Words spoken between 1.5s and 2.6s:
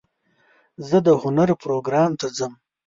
پروګرام ته ځم.